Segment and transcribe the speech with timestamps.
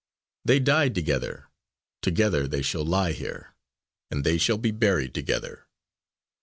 [0.43, 1.51] "They died together;
[2.01, 3.53] together they shall lie here,
[4.09, 5.67] and they shall be buried together."